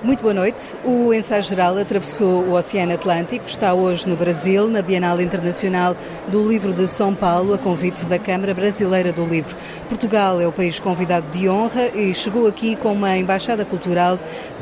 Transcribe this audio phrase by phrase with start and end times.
[0.00, 0.76] Muito boa noite.
[0.84, 3.46] O ensaio geral atravessou o Oceano Atlântico.
[3.46, 5.96] Está hoje no Brasil, na Bienal Internacional
[6.28, 9.56] do Livro de São Paulo, a convite da Câmara Brasileira do Livro.
[9.88, 14.16] Portugal é o país convidado de honra e chegou aqui com uma embaixada cultural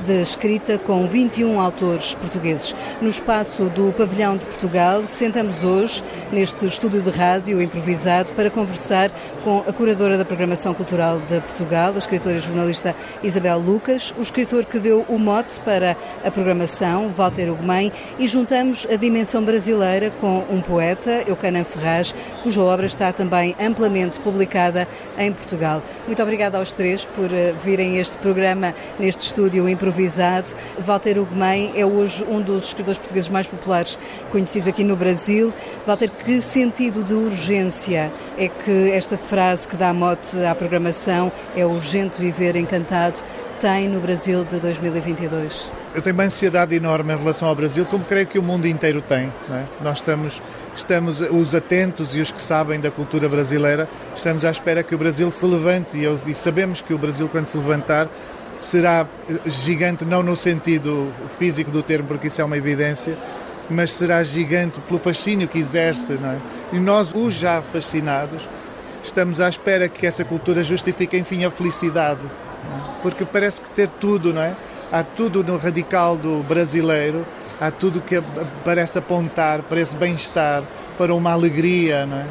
[0.07, 2.75] de escrita com 21 autores portugueses.
[3.03, 9.11] No espaço do Pavilhão de Portugal, sentamos hoje neste estúdio de rádio improvisado para conversar
[9.45, 14.23] com a curadora da programação cultural de Portugal, a escritora e jornalista Isabel Lucas, o
[14.23, 20.09] escritor que deu o mote para a programação, Walter Ugumem, e juntamos a dimensão brasileira
[20.21, 24.87] com um poeta, Eucanã Ferraz, cuja obra está também amplamente publicada
[25.19, 25.83] em Portugal.
[26.07, 30.55] Muito obrigada aos três por eh, virem este programa neste estúdio improvisado.
[30.79, 33.99] Walter Ugumem é hoje um dos escritores portugueses mais populares
[34.31, 35.53] conhecidos aqui no Brasil.
[35.85, 41.67] Walter, que sentido de urgência é que esta frase que dá mote à programação é
[41.67, 43.21] urgente viver encantado
[43.59, 45.71] tem no Brasil de 2022?
[45.95, 49.01] Eu tenho uma ansiedade enorme em relação ao Brasil, como creio que o mundo inteiro
[49.01, 49.33] tem.
[49.51, 49.65] É?
[49.81, 50.41] Nós estamos,
[50.77, 54.99] estamos, os atentos e os que sabem da cultura brasileira, estamos à espera que o
[54.99, 58.09] Brasil se levante e, eu, e sabemos que o Brasil, quando se levantar,
[58.59, 59.07] será
[59.47, 63.17] gigante não no sentido físico do termo, porque isso é uma evidência,
[63.71, 66.13] mas será gigante pelo fascínio que exerce.
[66.13, 66.39] É?
[66.75, 68.43] E nós, os já fascinados,
[69.03, 72.21] estamos à espera que essa cultura justifique, enfim, a felicidade
[73.03, 74.55] porque parece que ter tudo, não é?
[74.91, 77.27] Há tudo no radical do brasileiro,
[77.61, 78.23] há tudo que
[78.65, 80.63] parece apontar para esse bem-estar,
[80.97, 82.27] para uma alegria, não é?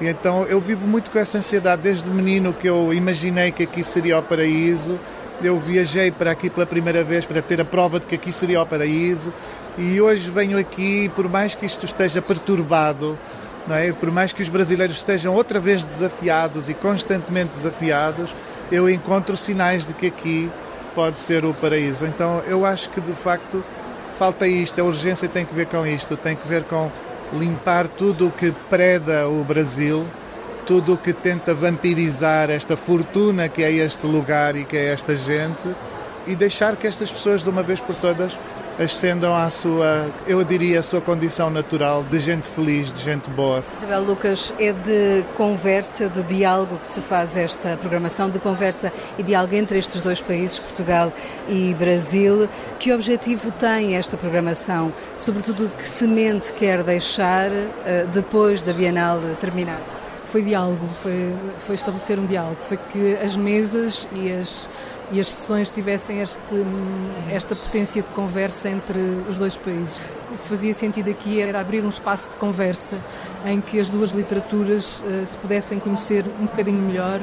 [0.00, 3.82] E então eu vivo muito com essa ansiedade desde menino que eu imaginei que aqui
[3.82, 4.98] seria o paraíso.
[5.42, 8.60] Eu viajei para aqui pela primeira vez para ter a prova de que aqui seria
[8.60, 9.32] o paraíso.
[9.78, 13.18] E hoje venho aqui, por mais que isto esteja perturbado,
[13.66, 13.92] não é?
[13.92, 18.30] por mais que os brasileiros estejam outra vez desafiados e constantemente desafiados,
[18.70, 20.50] eu encontro sinais de que aqui
[20.94, 22.06] pode ser o paraíso.
[22.06, 23.64] Então eu acho que de facto
[24.18, 26.90] falta isto, a urgência tem que ver com isto, tem que ver com
[27.32, 30.06] limpar tudo o que preda o Brasil,
[30.66, 35.16] tudo o que tenta vampirizar esta fortuna que é este lugar e que é esta
[35.16, 35.74] gente
[36.26, 38.36] e deixar que estas pessoas de uma vez por todas
[38.78, 43.64] ascendam à sua, eu diria, a sua condição natural de gente feliz, de gente boa.
[43.76, 49.22] Isabel Lucas, é de conversa, de diálogo que se faz esta programação, de conversa e
[49.22, 51.12] diálogo entre estes dois países, Portugal
[51.48, 52.48] e Brasil.
[52.78, 54.92] Que objetivo tem esta programação?
[55.16, 59.80] Sobretudo, que semente quer deixar uh, depois da Bienal terminar?
[60.26, 64.68] Foi diálogo, foi, foi estabelecer um diálogo, foi que as mesas e as
[65.10, 66.54] e as sessões tivessem este,
[67.30, 70.00] esta potência de conversa entre os dois países.
[70.32, 72.96] O que fazia sentido aqui era abrir um espaço de conversa
[73.44, 77.20] em que as duas literaturas uh, se pudessem conhecer um bocadinho melhor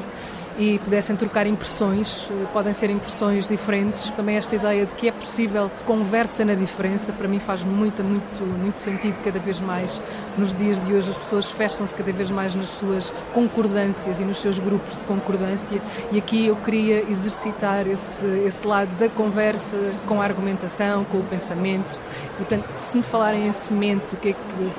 [0.58, 4.08] e pudessem trocar impressões, eh, podem ser impressões diferentes.
[4.10, 8.42] Também esta ideia de que é possível conversa na diferença, para mim faz muito, muito,
[8.42, 10.00] muito sentido cada vez mais.
[10.38, 14.38] Nos dias de hoje as pessoas fecham-se cada vez mais nas suas concordâncias e nos
[14.38, 15.80] seus grupos de concordância
[16.12, 19.76] e aqui eu queria exercitar esse, esse lado da conversa
[20.06, 21.98] com a argumentação, com o pensamento.
[22.34, 24.72] E, portanto, se me falarem em semente, o que é que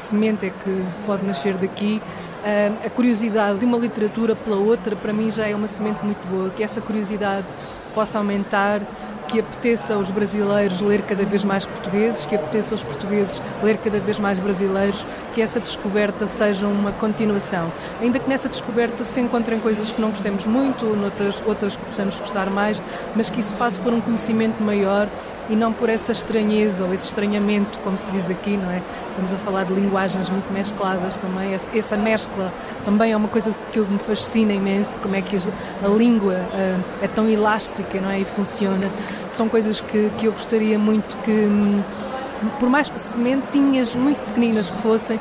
[0.00, 2.02] semente é que pode nascer daqui?
[2.84, 6.50] A curiosidade de uma literatura pela outra, para mim já é uma semente muito boa,
[6.50, 7.46] que essa curiosidade
[7.94, 8.80] possa aumentar,
[9.26, 13.98] que apeteça aos brasileiros ler cada vez mais portugueses, que apeteça aos portugueses ler cada
[13.98, 15.04] vez mais brasileiros,
[15.36, 17.70] que essa descoberta seja uma continuação.
[18.00, 22.18] Ainda que nessa descoberta se encontrem coisas que não gostemos muito, noutras, outras que possamos
[22.18, 22.80] gostar mais,
[23.14, 25.06] mas que isso passe por um conhecimento maior
[25.50, 28.80] e não por essa estranheza ou esse estranhamento, como se diz aqui, não é?
[29.10, 31.52] Estamos a falar de linguagens muito mescladas também.
[31.52, 32.50] Essa mescla
[32.86, 37.08] também é uma coisa que me fascina imenso, como é que a língua uh, é
[37.08, 38.20] tão elástica, não é?
[38.20, 38.90] E funciona.
[39.30, 41.82] São coisas que, que eu gostaria muito que, hum,
[42.58, 45.20] por mais sementinhas muito pequeninas que fossem,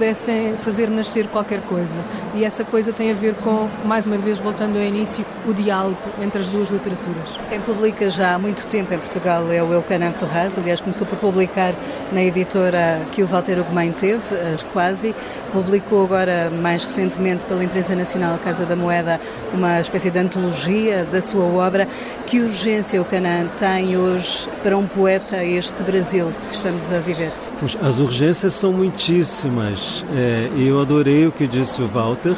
[0.00, 1.94] pudessem fazer nascer qualquer coisa.
[2.34, 5.98] E essa coisa tem a ver com, mais uma vez, voltando ao início, o diálogo
[6.22, 7.38] entre as duas literaturas.
[7.50, 11.18] Quem publica já há muito tempo em Portugal é o Eucanã Ferraz, aliás, começou por
[11.18, 11.74] publicar
[12.12, 15.14] na editora que o Walter Ugumem teve, as Quase,
[15.52, 19.20] publicou agora, mais recentemente, pela Imprensa Nacional Casa da Moeda,
[19.52, 21.86] uma espécie de antologia da sua obra.
[22.26, 27.49] Que urgência o Canã tem hoje para um poeta este Brasil que estamos a viver?
[27.82, 30.02] As urgências são muitíssimas.
[30.16, 32.34] É, eu adorei o que disse o Walter,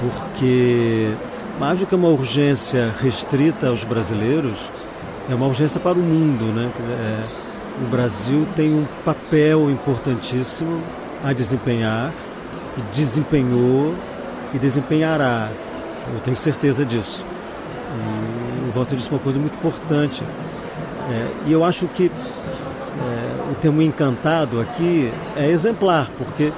[0.00, 1.14] porque
[1.58, 4.54] mais do que uma urgência restrita aos brasileiros,
[5.30, 6.44] é uma urgência para o mundo.
[6.54, 6.70] Né?
[6.78, 10.82] É, o Brasil tem um papel importantíssimo
[11.24, 12.12] a desempenhar,
[12.76, 13.94] e desempenhou
[14.52, 15.48] e desempenhará.
[16.12, 17.24] Eu tenho certeza disso.
[17.94, 20.22] E o Walter disse uma coisa muito importante.
[21.10, 26.52] É, e eu acho que é, o termo encantado aqui é exemplar, porque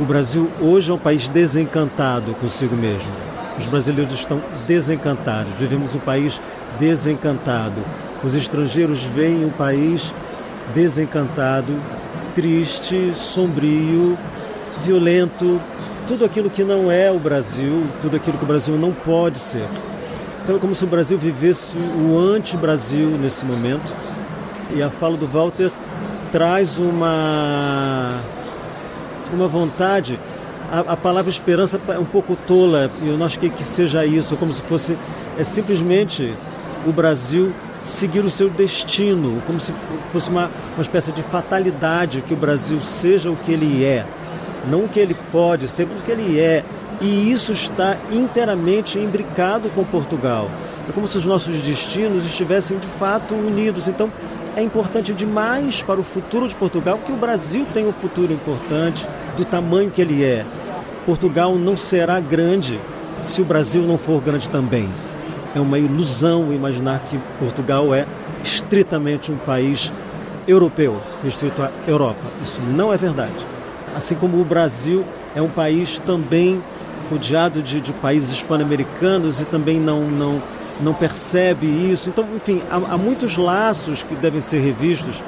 [0.00, 3.10] o Brasil hoje é um país desencantado consigo mesmo.
[3.58, 6.40] Os brasileiros estão desencantados, vivemos um país
[6.78, 7.82] desencantado.
[8.24, 10.12] Os estrangeiros veem um país
[10.74, 11.78] desencantado,
[12.34, 14.16] triste, sombrio,
[14.84, 15.60] violento,
[16.06, 19.68] tudo aquilo que não é o Brasil, tudo aquilo que o Brasil não pode ser.
[20.42, 23.94] Então é como se o Brasil vivesse o anti-Brasil nesse momento.
[24.74, 25.70] E a fala do Walter
[26.32, 28.20] traz uma,
[29.32, 30.18] uma vontade.
[30.72, 34.36] A, a palavra esperança é um pouco tola, eu não acho que, que seja isso,
[34.36, 34.96] como se fosse
[35.38, 36.34] é simplesmente
[36.86, 37.52] o Brasil
[37.82, 39.72] seguir o seu destino, como se
[40.10, 44.06] fosse uma, uma espécie de fatalidade que o Brasil seja o que ele é,
[44.70, 46.64] não o que ele pode ser, mas o que ele é.
[47.00, 50.48] E isso está inteiramente imbricado com Portugal.
[50.88, 53.88] É como se os nossos destinos estivessem de fato unidos.
[53.88, 54.10] Então,
[54.56, 59.06] é importante demais para o futuro de Portugal que o Brasil tenha um futuro importante
[59.36, 60.44] do tamanho que ele é.
[61.06, 62.78] Portugal não será grande
[63.20, 64.88] se o Brasil não for grande também.
[65.54, 68.06] É uma ilusão imaginar que Portugal é
[68.42, 69.92] estritamente um país
[70.46, 72.20] europeu, restrito à Europa.
[72.42, 73.46] Isso não é verdade.
[73.94, 76.62] Assim como o Brasil é um país também
[77.10, 80.42] rodeado de, de países hispano-americanos e também não, não,
[80.80, 82.08] não percebe isso.
[82.08, 85.22] Então, enfim, há, há muitos laços que devem ser revistos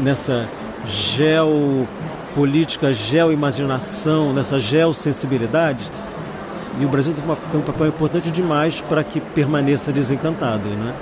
[0.00, 0.48] nessa
[0.86, 5.90] geopolítica, geoimaginação, nessa geossensibilidade.
[6.80, 10.68] E o Brasil tem, uma, tem um papel importante demais para que permaneça desencantado.
[10.68, 10.94] Né?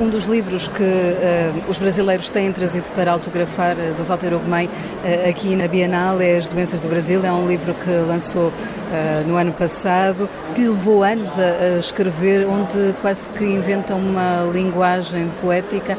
[0.00, 4.68] Um dos livros que uh, os brasileiros têm trazido para autografar uh, do Walter Ugumem
[4.68, 7.24] uh, aqui na Bienal é As Doenças do Brasil.
[7.24, 8.52] É um livro que lançou
[9.26, 15.30] no ano passado, que levou anos a, a, escrever, onde quase que inventa uma linguagem
[15.42, 15.98] poética.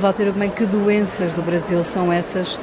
[0.00, 2.58] Walter Ugumem, que doenças do Brasil são essas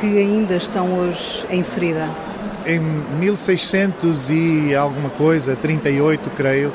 [0.00, 2.10] que ainda estão hoje em ferida?
[2.66, 6.72] Em 1600 e alguma coisa, 38 creio,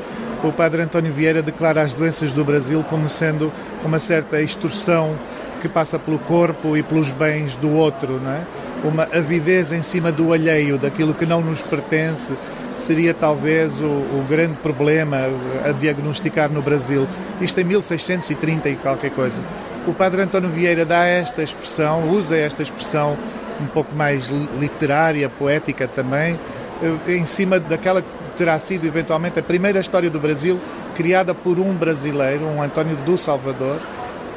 [0.48, 3.52] o padre António Vieira declara as doenças do Brasil como sendo
[3.84, 5.18] uma certa extorsão
[5.62, 8.42] que passa pelo corpo e pelos bens do outro, não é?
[8.84, 12.32] Uma avidez em cima do alheio, daquilo que não nos pertence,
[12.76, 15.18] seria talvez o, o, grande problema
[15.66, 17.08] a diagnosticar no Brasil.
[17.42, 19.42] Isto em 1630 e qualquer coisa.
[19.88, 23.18] O padre António Vieira dá esta expressão, usa esta expressão
[23.60, 24.30] um pouco mais
[24.60, 26.40] literária, poética também,
[26.84, 28.04] eh, em cima daquela
[28.38, 30.60] terá sido eventualmente a primeira história do Brasil
[30.96, 33.80] criada por um brasileiro, um António do Salvador,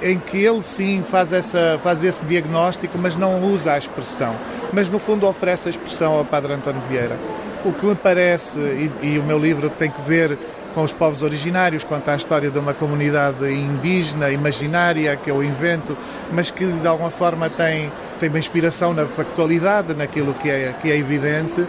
[0.02, 4.34] em que ele sim faz, essa, faz esse diagnóstico, mas não usa a expressão.
[4.72, 7.16] Mas no fundo oferece a expressão ao Padre António Vieira.
[7.64, 10.38] O que me parece, e, e o meu livro tem que ver
[10.74, 15.96] com os povos originários, conta a história de uma comunidade indígena, imaginária, que eu invento,
[16.32, 20.90] mas que de alguma forma tem, tem uma inspiração na factualidade, naquilo que é, que
[20.90, 21.66] é evidente,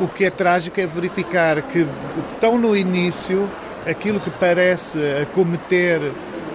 [0.00, 1.86] o que é trágico é verificar que,
[2.40, 3.48] tão no início,
[3.86, 6.00] aquilo que parece acometer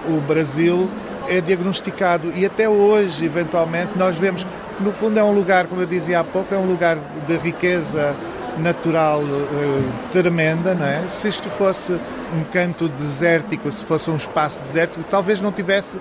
[0.06, 0.88] o Brasil
[1.28, 5.80] é diagnosticado e até hoje, eventualmente, nós vemos que, no fundo, é um lugar, como
[5.80, 8.14] eu dizia há pouco, é um lugar de riqueza
[8.58, 11.08] natural uh, tremenda, não é?
[11.08, 15.98] Se isto fosse um canto desértico, se fosse um espaço desértico, talvez não tivesse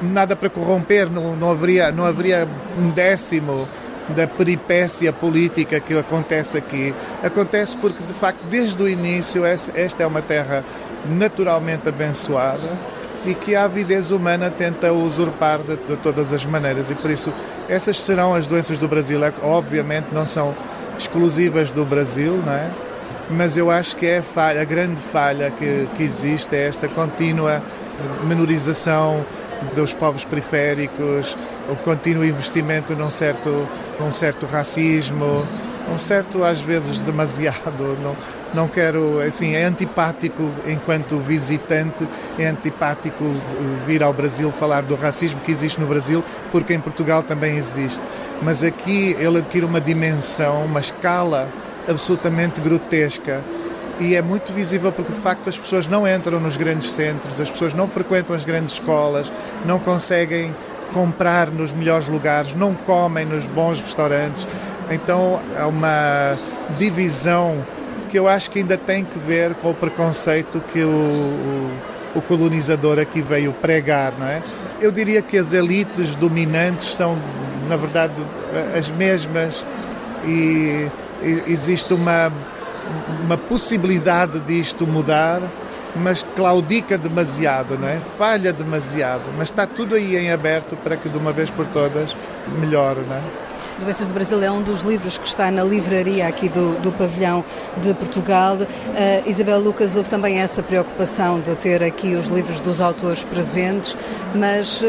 [0.00, 2.46] nada para corromper, não, não, haveria, não haveria
[2.78, 3.66] um décimo
[4.10, 6.94] da peripécia política que acontece aqui.
[7.22, 10.64] Acontece porque, de facto, desde o início, esta é uma terra
[11.08, 12.68] naturalmente abençoada
[13.24, 16.90] e que a avidez humana tenta usurpar de, de todas as maneiras.
[16.90, 17.32] E por isso,
[17.68, 19.24] essas serão as doenças do Brasil.
[19.24, 20.54] É obviamente, não são
[20.98, 22.70] exclusivas do Brasil, não é?
[23.30, 26.88] mas eu acho que é a, falha, a grande falha que, que existe é esta
[26.88, 27.62] contínua
[28.24, 29.24] menorização
[29.74, 31.36] dos povos periféricos,
[31.68, 33.68] o contínuo investimento num certo,
[34.02, 35.46] num certo racismo,
[35.92, 37.96] um certo, às vezes, demasiado.
[38.02, 38.16] Não,
[38.54, 42.06] não quero, assim, é antipático enquanto visitante,
[42.38, 43.24] é antipático
[43.86, 48.02] vir ao Brasil falar do racismo que existe no Brasil, porque em Portugal também existe.
[48.42, 51.48] Mas aqui ele adquire uma dimensão, uma escala
[51.88, 53.40] absolutamente grotesca
[54.00, 57.50] e é muito visível porque de facto as pessoas não entram nos grandes centros, as
[57.50, 59.30] pessoas não frequentam as grandes escolas,
[59.64, 60.54] não conseguem
[60.92, 64.46] comprar nos melhores lugares, não comem nos bons restaurantes.
[64.90, 66.36] Então há uma
[66.78, 67.58] divisão
[68.08, 71.70] que eu acho que ainda tem que ver com o preconceito que o, o,
[72.16, 74.42] o colonizador aqui veio pregar, não é?
[74.80, 77.16] Eu diria que as elites dominantes são,
[77.68, 78.14] na verdade,
[78.78, 79.64] as mesmas
[80.24, 80.88] e
[81.46, 82.30] existe uma
[83.24, 85.40] uma possibilidade disto mudar,
[85.94, 88.00] mas claudica demasiado, não é?
[88.16, 92.16] falha demasiado, mas está tudo aí em aberto para que de uma vez por todas
[92.58, 93.00] melhore.
[93.08, 93.51] Não é?
[93.82, 97.44] Doenças do Brasil é um dos livros que está na livraria aqui do, do pavilhão
[97.78, 98.56] de Portugal.
[98.56, 103.96] Uh, Isabel Lucas, houve também essa preocupação de ter aqui os livros dos autores presentes,
[104.36, 104.86] mas uh,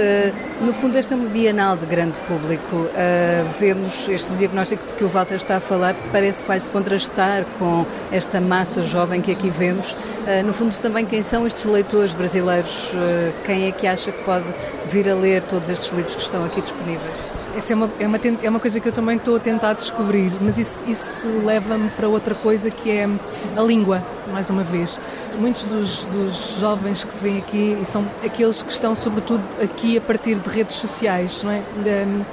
[0.61, 2.75] no fundo esta é uma bienal de grande público.
[2.75, 7.87] Uh, vemos este diagnóstico de que o Walter está a falar, parece quase contrastar com
[8.11, 9.95] esta massa jovem que aqui vemos.
[10.45, 12.93] no fundo também quem são estes leitores brasileiros?
[13.43, 14.45] quem é que acha que pode
[14.91, 17.32] vir a ler todos estes livros que estão aqui disponíveis?
[17.55, 20.31] Essa é uma, é, uma, é uma coisa que eu também estou a tentar descobrir,
[20.41, 23.07] mas isso, isso leva-me para outra coisa que é
[23.55, 24.99] a língua, mais uma vez.
[25.37, 30.01] Muitos dos, dos, jovens que se vêm aqui são aqueles que estão, sobretudo, aqui a
[30.01, 31.61] partir de redes sociais, não é?
[31.83, 32.25] De,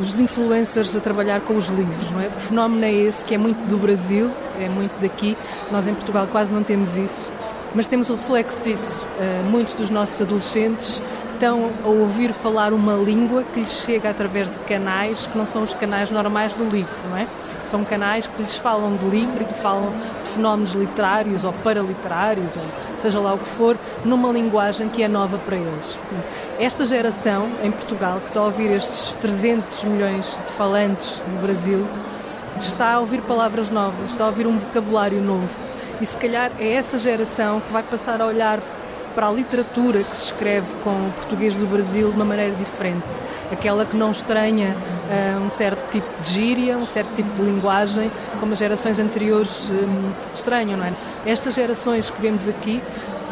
[0.00, 2.28] os influencers a trabalhar com os livros, não é?
[2.28, 4.30] O fenómeno é esse, que é muito do Brasil,
[4.60, 5.36] é muito daqui.
[5.72, 7.26] Nós em Portugal quase não temos isso,
[7.74, 9.04] mas temos o reflexo disso.
[9.18, 11.02] Uh, muitos dos nossos adolescentes
[11.38, 15.62] estão a ouvir falar uma língua que lhes chega através de canais que não são
[15.62, 17.28] os canais normais do livro, não é?
[17.64, 19.92] São canais que lhes falam de livro e que falam
[20.24, 22.62] de fenómenos literários ou paraliterários, ou
[22.98, 25.98] seja lá o que for, numa linguagem que é nova para eles.
[26.58, 31.86] Esta geração em Portugal, que está a ouvir estes 300 milhões de falantes no Brasil,
[32.58, 35.48] está a ouvir palavras novas, está a ouvir um vocabulário novo.
[36.00, 38.58] E se calhar é essa geração que vai passar a olhar
[39.14, 43.06] para a literatura que se escreve com o português do Brasil de uma maneira diferente.
[43.50, 48.10] Aquela que não estranha uh, um certo tipo de gíria, um certo tipo de linguagem,
[48.40, 50.92] como as gerações anteriores um, estranham, não é?
[51.26, 52.82] Estas gerações que vemos aqui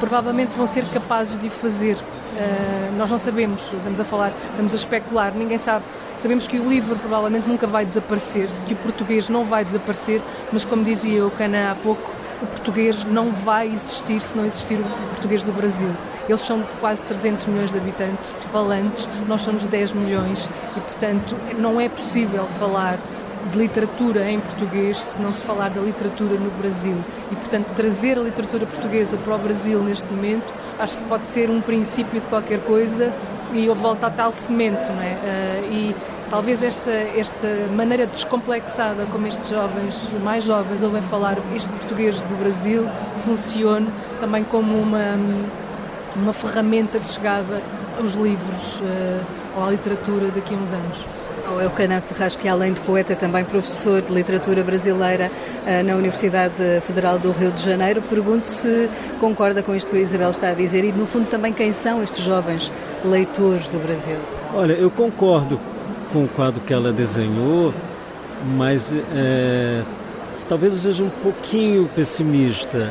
[0.01, 1.97] provavelmente vão ser capazes de o fazer.
[1.97, 5.85] Uh, nós não sabemos, estamos a falar, estamos a especular, ninguém sabe.
[6.19, 10.65] Sabemos que o livro provavelmente nunca vai desaparecer, que o português não vai desaparecer, mas
[10.65, 12.11] como dizia o Cana há pouco,
[12.43, 15.91] o português não vai existir se não existir o português do Brasil.
[16.29, 21.37] Eles são quase 300 milhões de habitantes, de falantes, nós somos 10 milhões e, portanto,
[21.59, 22.99] não é possível falar
[23.51, 26.97] de literatura em português se não se falar da literatura no Brasil.
[27.31, 31.49] E, portanto, trazer a literatura portuguesa para o Brasil neste momento acho que pode ser
[31.49, 33.13] um princípio de qualquer coisa
[33.53, 35.13] e eu volto a tal semente, não é?
[35.13, 35.97] Uh, e
[36.31, 42.39] talvez esta, esta maneira descomplexada como estes jovens, mais jovens, ouvem falar este português do
[42.39, 42.89] Brasil,
[43.25, 43.89] funcione
[44.21, 45.17] também como uma,
[46.15, 47.63] uma ferramenta de chegada
[47.99, 49.25] aos livros uh,
[49.57, 50.99] ou à literatura daqui a uns anos.
[51.55, 55.95] O Eucana Ferraz, que além de poeta é também professor de literatura brasileira uh, na
[55.95, 56.55] Universidade
[56.85, 58.91] Federal do Rio de Janeiro, pergunto se
[59.21, 62.03] concorda com isto que a Isabel está a dizer e, no fundo, também quem são
[62.03, 62.73] estes jovens
[63.05, 64.17] leitores do Brasil.
[64.55, 65.61] Olha, eu concordo
[66.17, 67.75] com o quadro que ela desenhou,
[68.57, 69.83] mas é,
[70.49, 72.91] talvez eu seja um pouquinho pessimista.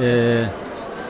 [0.00, 0.48] É,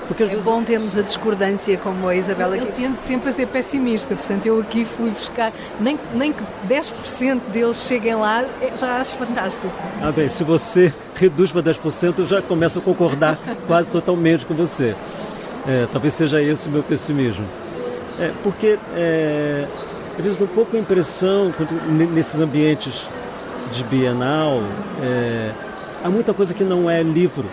[0.08, 2.66] porque é bom termos a discordância como a Isabela aqui.
[2.66, 7.40] Eu tento sempre a ser pessimista, portanto eu aqui fui buscar, nem, nem que 10%
[7.52, 9.72] deles cheguem lá, é, já acho fantástico.
[10.02, 14.54] Ah bem, se você reduz para 10%, eu já começo a concordar quase totalmente com
[14.54, 14.96] você.
[15.68, 17.46] É, talvez seja esse o meu pessimismo.
[18.18, 19.66] É, porque é,
[20.16, 21.52] às vezes dá um pouco a impressão,
[22.12, 23.08] nesses ambientes
[23.72, 24.62] de Bienal,
[25.02, 25.50] é,
[26.04, 27.46] há muita coisa que não é livro.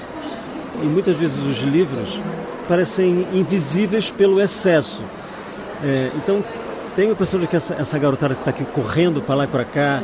[0.82, 2.22] E muitas vezes os livros
[2.68, 5.03] parecem invisíveis pelo excesso.
[5.84, 6.44] É, então,
[6.96, 9.48] tenho a impressão de que essa, essa garotada que está aqui correndo para lá e
[9.48, 10.03] para cá,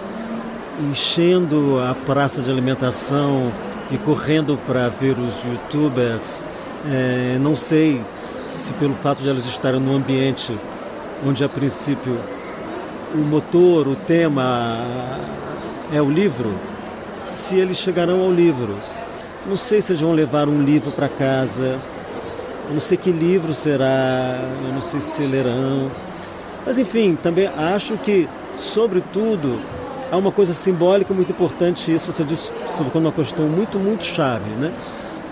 [0.79, 3.51] enchendo a praça de alimentação
[3.91, 6.43] e correndo para ver os youtubers,
[6.89, 8.01] é, não sei
[8.49, 10.57] se pelo fato de elas estarem num ambiente
[11.25, 12.17] onde a princípio
[13.13, 14.85] o motor, o tema
[15.91, 16.53] é o livro,
[17.23, 18.75] se eles chegarão ao livro.
[19.45, 21.79] Não sei se eles vão levar um livro para casa,
[22.67, 25.89] eu não sei que livro será, eu não sei se lerão.
[26.65, 29.59] Mas enfim, também acho que, sobretudo,
[30.11, 34.03] há uma coisa simbólica muito importante, isso você disse, você tocou uma questão muito, muito
[34.03, 34.73] chave, né?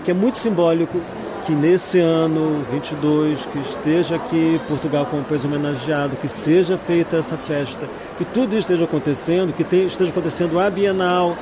[0.06, 1.00] que é muito simbólico
[1.46, 7.36] que nesse ano 22 que esteja aqui Portugal como país homenageado, que seja feita essa
[7.36, 7.88] festa,
[8.18, 11.36] que tudo esteja acontecendo, que esteja acontecendo a Bienal,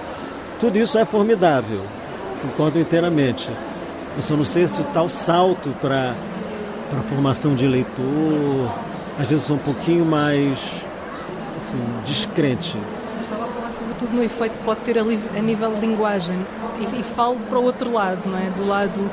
[0.61, 1.81] tudo isso é formidável,
[2.43, 3.51] concordo inteiramente.
[4.15, 6.15] Eu só não sei se o tal salto para
[6.93, 8.71] a formação de eleitor,
[9.19, 10.59] às vezes é um pouquinho mais
[11.57, 12.77] assim, descrente.
[13.71, 16.39] Sobretudo no efeito que pode ter a nível de linguagem
[16.79, 18.51] e, e falo para o outro lado, não é?
[18.51, 19.11] Do lado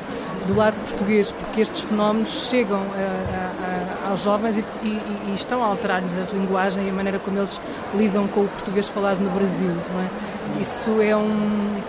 [0.47, 5.33] do lado português, porque estes fenómenos chegam a, a, a, aos jovens e, e, e
[5.33, 7.59] estão a alterar-lhes a linguagem e a maneira como eles
[7.95, 9.69] lidam com o português falado no Brasil.
[9.69, 10.61] É?
[10.61, 11.81] Isso é um,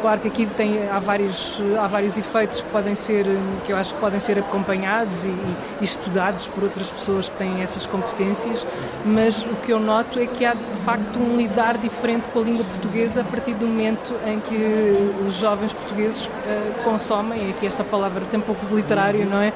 [0.00, 3.26] Claro que aqui tem, há, vários, há vários efeitos que podem ser,
[3.66, 7.62] que eu acho que podem ser acompanhados e, e, estudados por outras pessoas que têm
[7.62, 8.64] essas competências,
[9.04, 12.42] mas o que eu noto é que há de facto um lidar diferente com a
[12.42, 17.82] língua portuguesa a partir do momento em que os jovens portugueses uh, consomem, aqui esta
[17.82, 19.52] palavra tem um pouco literário, não é?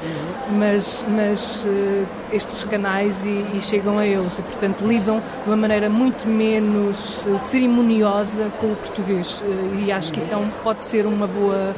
[0.51, 5.57] Mas, mas uh, estes canais e, e, chegam a eles e, portanto, lidam de uma
[5.57, 9.43] maneira muito menos uh, cerimoniosa com o português
[9.79, 11.75] e acho que isso é um, pode ser uma boa,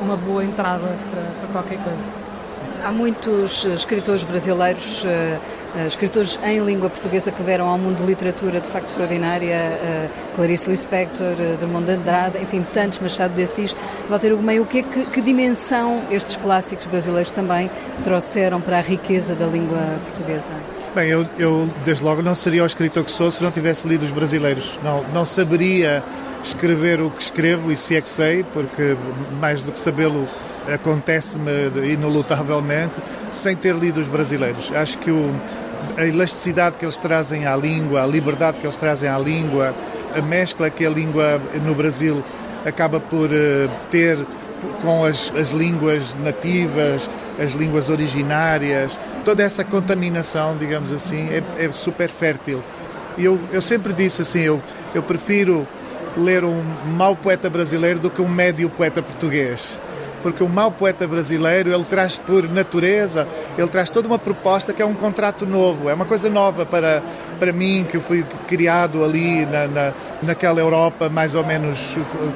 [0.00, 2.26] uma boa entrada para, para qualquer coisa.
[2.84, 8.04] Há muitos escritores brasileiros, uh, uh, escritores em língua portuguesa que deram ao mundo de
[8.04, 13.74] literatura de facto extraordinária, Clarice Lispector, Drummond de Andrade, enfim, tantos, Machado de Assis,
[14.08, 17.70] Walter Ugumem, o que, é que, que dimensão estes clássicos brasileiros também
[18.04, 20.50] trouxeram para a riqueza da língua portuguesa?
[20.94, 24.04] Bem, eu, eu desde logo não seria o escritor que sou se não tivesse lido
[24.04, 24.78] os brasileiros.
[24.82, 26.02] Não, não saberia
[26.46, 28.96] escrever o que escrevo, e se é que sei, porque
[29.40, 30.26] mais do que sabê-lo
[30.72, 31.50] acontece-me
[31.92, 32.94] inolutavelmente,
[33.30, 34.70] sem ter lido os brasileiros.
[34.74, 35.30] Acho que o,
[35.96, 39.74] a elasticidade que eles trazem à língua, a liberdade que eles trazem à língua,
[40.16, 42.24] a mescla que a língua no Brasil
[42.64, 44.18] acaba por uh, ter
[44.82, 51.72] com as, as línguas nativas, as línguas originárias, toda essa contaminação, digamos assim, é, é
[51.72, 52.62] super fértil.
[53.18, 54.60] E eu, eu sempre disse assim, eu,
[54.94, 55.66] eu prefiro
[56.16, 56.62] ler um
[56.96, 59.78] mau poeta brasileiro do que um médio poeta português.
[60.22, 64.82] Porque o mau poeta brasileiro, ele traz por natureza, ele traz toda uma proposta que
[64.82, 67.02] é um contrato novo, é uma coisa nova para,
[67.38, 69.92] para mim, que fui criado ali na, na,
[70.22, 71.78] naquela Europa mais ou menos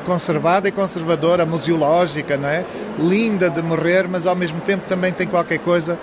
[0.07, 2.65] conservada e conservadora, museológica, não é?
[2.99, 5.99] Linda de morrer, mas ao mesmo tempo também tem qualquer coisa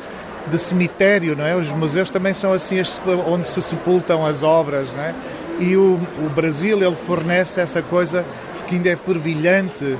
[0.49, 1.55] de cemitério, não é?
[1.55, 2.81] Os museus também são assim
[3.27, 5.15] onde se sepultam as obras, não é?
[5.59, 8.25] E o, o Brasil, ele fornece essa coisa
[8.67, 9.97] que ainda é fervilhante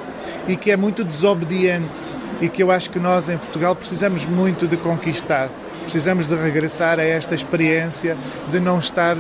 [0.48, 1.98] e que é muito desobediente
[2.42, 5.50] e que eu acho que nós em Portugal precisamos muito de conquistar.
[5.84, 8.18] Precisamos de regressar a esta experiência
[8.52, 9.20] de não estar eh,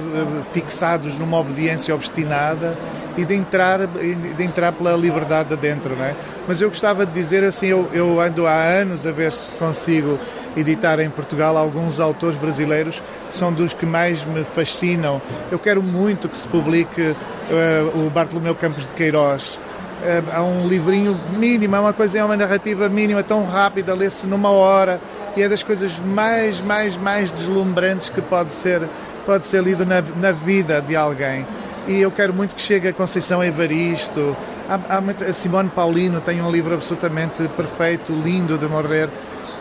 [0.51, 2.77] fixados numa obediência obstinada
[3.17, 6.13] e de entrar, de entrar pela liberdade dentro, não é?
[6.45, 10.19] Mas eu gostava de dizer assim, eu, eu ando há anos a ver se consigo
[10.57, 15.21] editar em Portugal alguns autores brasileiros que são dos que mais me fascinam.
[15.51, 19.57] Eu quero muito que se publique uh, o Bartolomeu Campos de Queiroz.
[20.01, 24.25] Uh, há um livrinho mínimo, é uma coisa, é uma narrativa mínima, tão rápida, lê-se
[24.25, 24.99] numa hora
[25.35, 28.81] e é das coisas mais, mais, mais deslumbrantes que pode ser,
[29.25, 31.45] pode ser lido na, na vida de alguém.
[31.87, 34.35] E eu quero muito que chegue a Conceição Evaristo.
[34.67, 39.09] Há, há, a Simone Paulino tem um livro absolutamente perfeito, lindo de morrer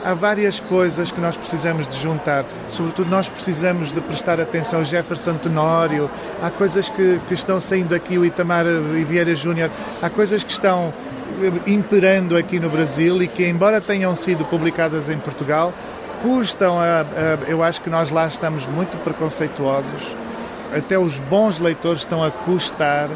[0.06, 2.44] há várias coisas que nós precisamos de juntar.
[2.70, 6.08] Sobretudo nós precisamos de prestar atenção ao Jefferson Tenório,
[6.40, 8.64] há coisas que, que estão saindo aqui, o Itamar
[9.08, 9.68] Vieira Júnior,
[10.00, 10.94] há coisas que estão
[11.42, 15.74] eh, imperando aqui no Brasil e que, embora tenham sido publicadas em Portugal,
[16.22, 20.14] custam a, a, eu acho que nós lá estamos muito preconceituosos.
[20.72, 23.08] Até os bons leitores estão a custar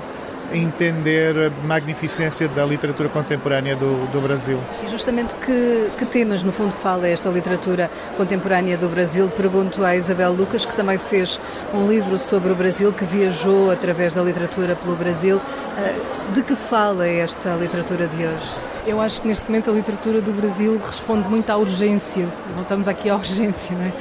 [0.53, 4.59] entender a magnificência da literatura contemporânea do, do Brasil.
[4.83, 9.29] E justamente que, que, temas, no fundo, fala esta literatura contemporânea do Brasil?
[9.29, 11.41] Pergunto à Isabel Lucas, que também fez
[11.73, 15.41] um livro sobre o Brasil, que viajou através da literatura pelo Brasil.
[15.79, 15.95] Eh,
[16.35, 18.71] de que fala esta literatura de hoje?
[18.87, 22.27] Eu acho que neste momento a literatura do Brasil responde muito à urgência.
[22.55, 23.93] Voltamos aqui à urgência, não é?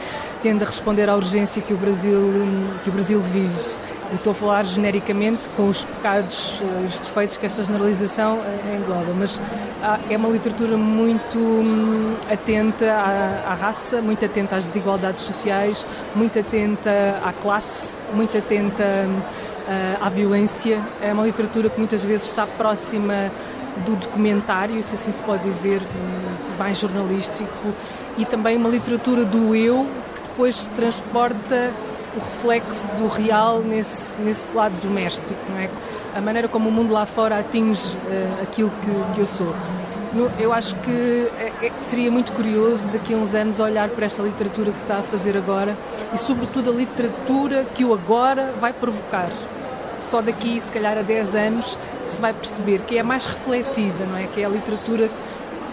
[0.41, 2.33] Tende a responder à urgência que o Brasil,
[2.83, 3.78] que o Brasil vive
[4.15, 9.13] estou a falar genericamente com os pecados, eh, os defeitos que esta generalização eh, engloba,
[9.17, 9.39] mas
[10.09, 17.19] é uma literatura muito hum, atenta à, raça, muito atenta às desigualdades sociais, muito atenta
[17.23, 19.21] à classe, muito atenta hum,
[20.01, 20.81] à violência.
[21.01, 23.31] É uma literatura que muitas vezes está próxima
[23.85, 27.73] do documentário, se assim se pode dizer, hum, mais jornalístico,
[28.17, 31.71] e também uma literatura do eu que depois se transporta
[32.15, 35.69] o reflexo do real nesse, nesse lado doméstico, não é?
[36.15, 39.53] A maneira como o mundo lá fora atinge uh, aquilo que, que eu sou.
[40.39, 44.23] Eu acho que é, é, seria muito curioso daqui a uns anos olhar para esta
[44.23, 45.77] literatura que se está a fazer agora
[46.11, 49.29] e, sobretudo, a literatura que o agora vai provocar.
[50.01, 54.17] Só daqui, se calhar, a 10 anos, se vai perceber que é mais refletida, não
[54.17, 54.25] é?
[54.33, 55.11] Que é a literatura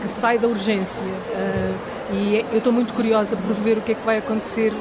[0.02, 1.06] que sai da urgência.
[2.12, 4.72] E eu estou muito curiosa por ver o que é que vai acontecer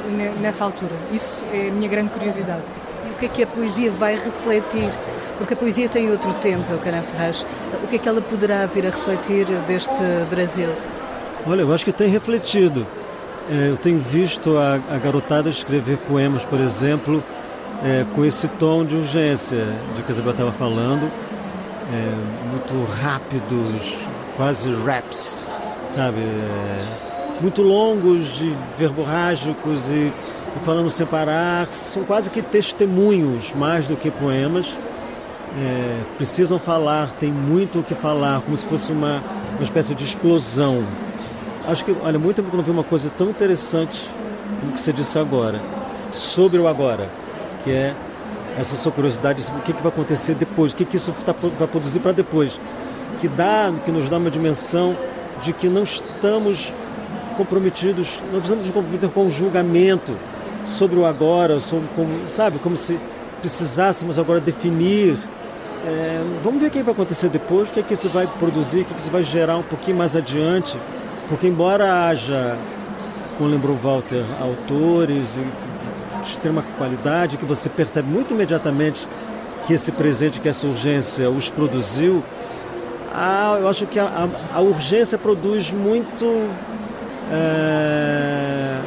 [0.41, 0.91] nessa altura.
[1.11, 2.61] Isso é a minha grande curiosidade.
[3.07, 4.91] E o que é que a poesia vai refletir?
[5.38, 7.45] Porque a poesia tem outro tempo, Caran Ferraz.
[7.83, 9.91] O que é que ela poderá vir a refletir deste
[10.29, 10.69] Brasil?
[11.47, 12.85] Olha, eu acho que tem refletido.
[13.49, 17.23] É, eu tenho visto a, a, garotada escrever poemas, por exemplo,
[17.83, 21.11] é, com esse tom de urgência de que a Isabel estava falando.
[21.91, 23.97] é, muito rápidos,
[24.35, 25.35] quase raps,
[25.89, 26.19] sabe?
[26.21, 33.88] É, muito longos e verborrágicos e, e falando sem parar, são quase que testemunhos mais
[33.88, 34.78] do que poemas.
[35.58, 40.04] É, precisam falar, tem muito o que falar, como se fosse uma, uma espécie de
[40.04, 40.84] explosão.
[41.67, 44.10] Acho que, olha, muito tempo que eu não vi uma coisa tão interessante
[44.60, 45.60] como que você disse agora,
[46.12, 47.10] sobre o agora,
[47.63, 47.93] que é
[48.58, 51.34] essa sua curiosidade sobre o que, que vai acontecer depois, o que, que isso tá,
[51.58, 52.60] vai produzir para depois,
[53.19, 54.95] que dá, que nos dá uma dimensão
[55.41, 56.74] de que não estamos
[57.36, 60.13] comprometidos, não precisamos nos comprometer com o julgamento
[60.67, 62.98] sobre o agora, sobre como, sabe, como se
[63.39, 65.17] precisássemos agora definir.
[65.86, 68.82] É, vamos ver o que vai acontecer depois, o que, é que isso vai produzir,
[68.82, 70.76] o que, é que isso vai gerar um pouquinho mais adiante,
[71.30, 72.58] porque embora haja,
[73.38, 79.08] como lembrou Walter, autores de extrema qualidade, que você percebe muito imediatamente
[79.67, 82.24] que esse presente, que essa urgência os produziu,
[83.15, 84.06] a, eu acho que a,
[84.54, 86.50] a, a urgência produz muito.
[87.31, 88.79] É,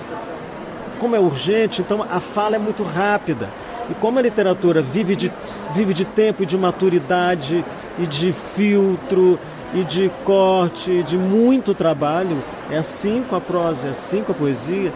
[0.98, 3.48] como é urgente, então a fala é muito rápida.
[3.90, 5.32] E como a literatura vive de,
[5.74, 7.64] vive de tempo e de maturidade
[7.98, 9.38] e de filtro
[9.74, 14.32] e de corte, e de muito trabalho, é assim com a prosa, é assim com
[14.32, 14.92] a poesia,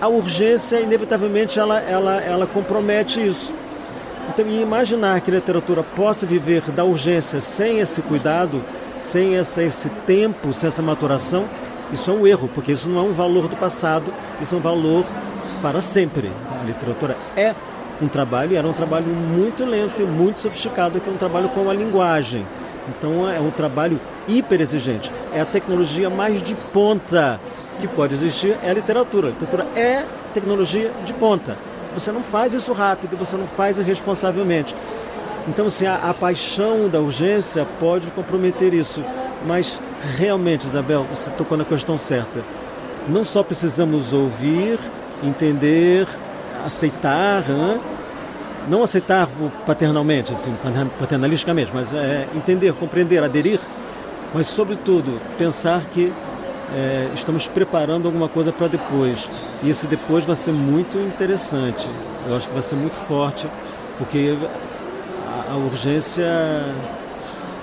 [0.00, 3.52] a urgência, inevitavelmente, ela, ela, ela compromete isso.
[4.28, 8.62] Então, imaginar que a literatura possa viver da urgência sem esse cuidado,
[8.98, 11.44] sem essa, esse tempo, sem essa maturação,
[11.92, 14.60] isso é um erro, porque isso não é um valor do passado, isso é um
[14.60, 15.04] valor
[15.62, 16.30] para sempre.
[16.60, 17.54] A literatura é
[18.00, 21.68] um trabalho, era um trabalho muito lento e muito sofisticado, que é um trabalho com
[21.68, 22.46] a linguagem.
[22.88, 25.10] Então é um trabalho hiper exigente.
[25.32, 27.40] É a tecnologia mais de ponta
[27.80, 29.28] que pode existir, é a literatura.
[29.28, 31.56] A literatura é tecnologia de ponta.
[31.94, 34.74] Você não faz isso rápido, você não faz irresponsavelmente.
[35.46, 39.04] Então, assim, a, a paixão da urgência pode comprometer isso.
[39.46, 39.78] Mas,
[40.16, 42.40] realmente, Isabel, você tocou na questão certa.
[43.08, 44.78] Não só precisamos ouvir,
[45.22, 46.06] entender,
[46.64, 47.44] aceitar,
[48.68, 49.28] não aceitar
[49.66, 50.54] paternalmente, assim,
[50.98, 53.60] paternalisticamente, mas é, entender, compreender, aderir,
[54.32, 56.12] mas, sobretudo, pensar que
[56.74, 59.28] é, estamos preparando alguma coisa para depois.
[59.62, 61.86] E esse depois vai ser muito interessante.
[62.26, 63.46] Eu acho que vai ser muito forte,
[63.98, 64.36] porque
[65.26, 66.26] a, a urgência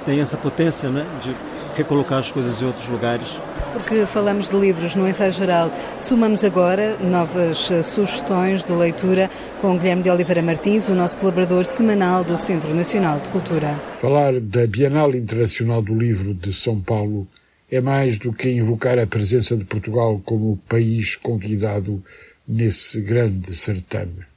[0.06, 1.36] tem essa potência né, de
[1.75, 3.38] recolocar as coisas em outros lugares.
[3.73, 9.29] Porque falamos de livros no ensaio geral, sumamos agora novas eh, sugestões de leitura
[9.62, 13.79] com Guilherme de Oliveira Martins, o nosso colaborador semanal do Centro Nacional de Cultura.
[13.99, 17.27] Falar da Bienal Internacional do Livro de São Paulo
[17.71, 22.03] é mais do que invocar a presença de Portugal como país convidado
[22.45, 24.31] nesse grande certame.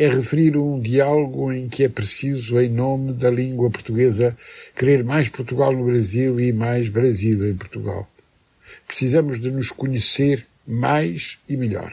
[0.00, 4.36] É referir um diálogo em que é preciso, em nome da língua portuguesa,
[4.76, 8.08] querer mais Portugal no Brasil e mais Brasil em Portugal.
[8.86, 11.92] Precisamos de nos conhecer mais e melhor.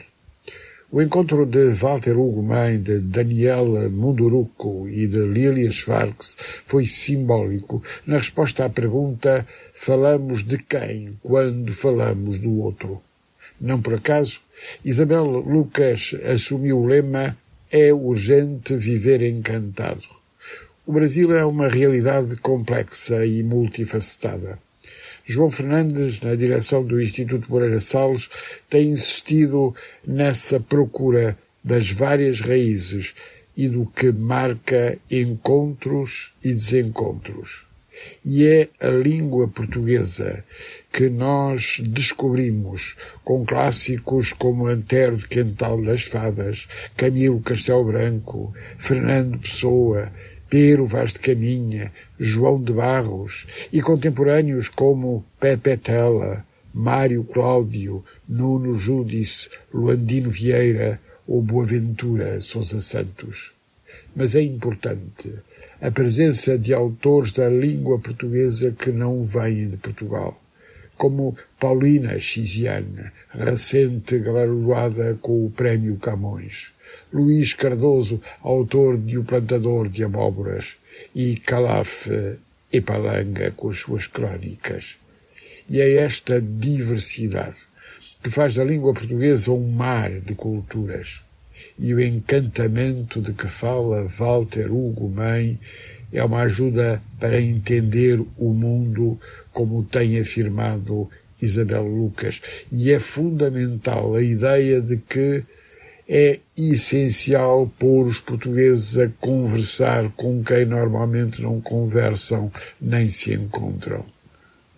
[0.88, 8.18] O encontro de Walter Ugumem, de Daniela Munduruco e de Lilia Schwartz foi simbólico na
[8.18, 13.02] resposta à pergunta falamos de quem quando falamos do outro.
[13.60, 14.38] Não por acaso,
[14.84, 17.36] Isabel Lucas assumiu o lema
[17.70, 20.02] é urgente viver encantado.
[20.86, 24.58] O Brasil é uma realidade complexa e multifacetada.
[25.24, 28.30] João Fernandes, na direção do Instituto Moreira Salles,
[28.70, 29.74] tem insistido
[30.06, 33.14] nessa procura das várias raízes
[33.56, 37.65] e do que marca encontros e desencontros.
[38.24, 40.44] E é a língua portuguesa
[40.92, 49.38] que nós descobrimos com clássicos como Antero de Quental das Fadas, Camilo Castelo Branco, Fernando
[49.38, 50.10] Pessoa,
[50.48, 58.76] Pedro Vaz de Caminha, João de Barros e contemporâneos como Pepe Tela, Mário Cláudio, Nuno
[58.76, 63.55] Júdice, Luandino Vieira ou Boaventura Sousa Santos.
[64.14, 65.32] Mas é importante
[65.80, 70.42] a presença de autores da língua portuguesa que não vêm de Portugal,
[70.96, 76.72] como Paulina Xiziana, recente galardoada com o Prémio Camões.
[77.12, 80.76] Luís Cardoso, autor de O Plantador de Abóboras,
[81.14, 82.08] e Calaf
[82.72, 84.98] e Palanga com as suas crónicas.
[85.68, 87.58] E é esta diversidade
[88.22, 91.25] que faz da língua portuguesa um mar de culturas.
[91.78, 95.58] E o encantamento de que fala Walter Hugo Mãe
[96.12, 99.20] é uma ajuda para entender o mundo,
[99.52, 101.10] como tem afirmado
[101.40, 102.40] Isabel Lucas.
[102.72, 105.44] E é fundamental a ideia de que
[106.08, 114.04] é essencial pôr os portugueses a conversar com quem normalmente não conversam nem se encontram.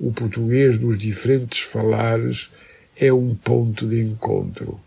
[0.01, 2.51] O português dos diferentes falares
[2.99, 4.81] é um ponto de encontro.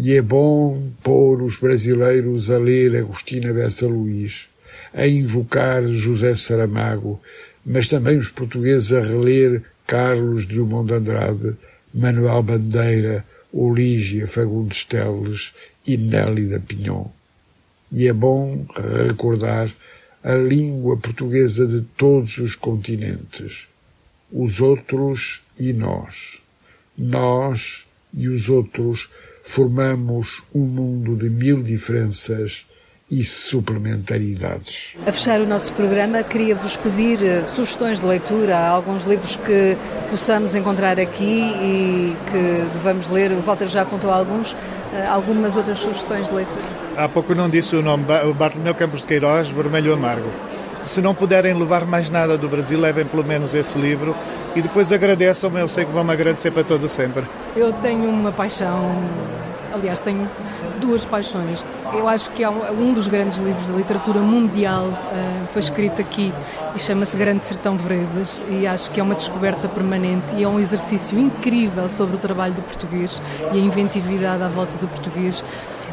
[0.00, 4.48] E é bom pôr os brasileiros a ler Agostina Bessa Luís,
[4.94, 7.20] a invocar José Saramago,
[7.66, 11.56] mas também os portugueses a reler Carlos Drummond de Andrade,
[11.92, 15.52] Manuel Bandeira, Olígia Fagundes Teles
[15.84, 17.06] e Nélida Pinhon.
[17.90, 18.66] E é bom
[19.04, 19.68] recordar
[20.22, 23.66] a língua portuguesa de todos os continentes,
[24.30, 26.40] os outros e nós.
[26.96, 27.84] Nós
[28.14, 29.08] e os outros
[29.48, 32.66] formamos um mundo de mil diferenças
[33.10, 34.94] e suplementaridades.
[35.06, 38.58] A fechar o nosso programa, queria-vos pedir uh, sugestões de leitura.
[38.58, 39.74] Alguns livros que
[40.10, 43.32] possamos encontrar aqui e que devamos ler.
[43.32, 44.52] O Walter já apontou alguns.
[44.52, 44.56] Uh,
[45.08, 46.62] algumas outras sugestões de leitura?
[46.94, 50.30] Há pouco não disse o nome, o Bartolomeu Campos de Queiroz, Vermelho Amargo.
[50.84, 54.14] Se não puderem levar mais nada do Brasil, levem pelo menos esse livro
[54.58, 57.24] e depois agradeçam-me, eu sei que vão-me agradecer para todo sempre.
[57.54, 58.90] Eu tenho uma paixão,
[59.72, 60.28] aliás, tenho
[60.80, 61.64] duas paixões.
[61.92, 66.32] Eu acho que é um dos grandes livros da literatura mundial uh, foi escrito aqui
[66.74, 70.58] e chama-se Grande Sertão Veredas e acho que é uma descoberta permanente e é um
[70.58, 75.42] exercício incrível sobre o trabalho do português e a inventividade à volta do português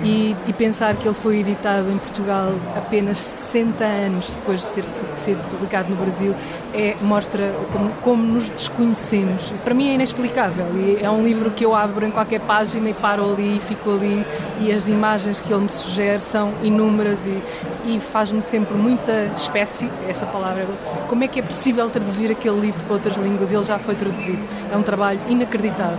[0.04, 4.84] e, e, pensar que ele foi editado em Portugal apenas 60 anos depois de ter
[5.16, 6.36] sido publicado no Brasil
[6.74, 9.54] é, mostra como, como nos desconhecemos.
[9.64, 12.94] Para mim é inexplicável e é um livro que eu abro em qualquer página e
[12.94, 14.26] paro ali e fico ali
[14.60, 17.42] e as imagens que ele me sugere são inúmeras e,
[17.86, 20.68] e faz-me sempre muita espécie, esta palavra,
[21.08, 23.54] como é que é possível traduzir aquele livro para outras línguas?
[23.54, 24.44] Ele já foi traduzido.
[24.72, 25.98] É um trabalho inacreditável.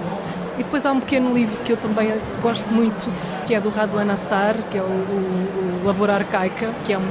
[0.58, 3.10] E depois há um pequeno livro que eu também gosto muito,
[3.46, 7.02] que é do Raduan Assar, que é o, o, o Lavoura Arcaica, que é, um,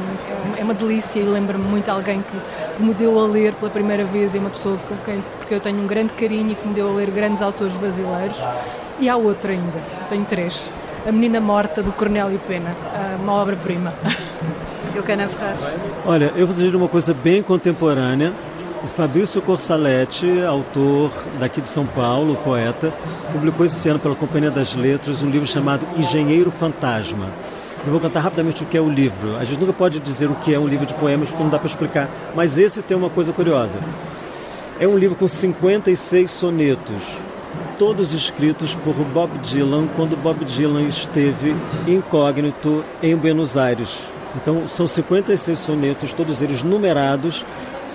[0.57, 2.37] é uma delícia e lembra-me muito alguém que,
[2.77, 5.59] que, me deu a ler pela primeira vez, é uma pessoa com quem porque eu
[5.59, 8.37] tenho um grande carinho e que me deu a ler grandes autores brasileiros.
[8.99, 9.79] E há outra ainda,
[10.09, 10.67] tenho três.
[11.07, 12.75] A Menina Morta, do Cornélio Pena,
[13.21, 13.93] uma obra-prima.
[14.95, 15.77] Eu quero Ferraz.
[16.05, 18.31] Olha, eu vou dizer uma coisa bem contemporânea,
[18.85, 22.93] o Fabrício Corsaletti, autor daqui de São Paulo, poeta,
[23.31, 27.25] publicou esse ano pela Companhia das Letras um livro chamado Engenheiro Fantasma.
[27.83, 29.37] Eu vou contar rapidamente o que é o livro.
[29.37, 31.57] A gente nunca pode dizer o que é um livro de poemas porque não dá
[31.57, 33.79] para explicar, mas esse tem uma coisa curiosa.
[34.79, 37.01] É um livro com 56 sonetos,
[37.79, 41.55] todos escritos por Bob Dylan quando Bob Dylan esteve
[41.87, 43.97] incógnito em Buenos Aires.
[44.35, 47.43] Então são 56 sonetos, todos eles numerados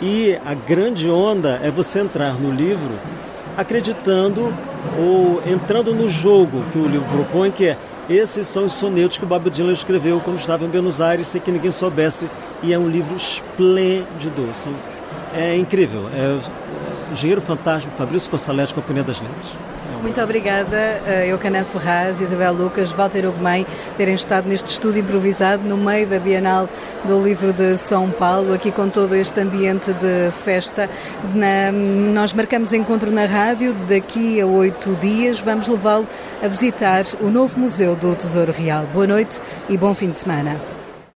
[0.01, 2.95] e a grande onda é você entrar no livro
[3.57, 4.53] acreditando
[4.99, 7.77] ou entrando no jogo que o livro propõe, que é
[8.09, 11.41] esses são os sonetos que o Bob Dylan escreveu quando estava em Buenos Aires, sem
[11.41, 12.29] que ninguém soubesse,
[12.61, 14.49] e é um livro esplêndido.
[15.33, 16.09] É incrível.
[16.13, 16.41] É
[17.13, 19.70] Engenheiro Fantástico, Fabrício Cossaletti, Companhia das Letras.
[20.03, 23.67] Muito obrigada, uh, Eucanã Ferraz, Isabel Lucas, Walter Ugumem,
[23.99, 26.69] terem estado neste estúdio improvisado no meio da Bienal
[27.05, 30.89] do Livro de São Paulo, aqui com todo este ambiente de festa.
[31.35, 36.09] Na, nós marcamos encontro na rádio, daqui a oito dias vamos levá-lo
[36.43, 38.85] a visitar o novo Museu do Tesouro Real.
[38.95, 40.80] Boa noite e bom fim de semana.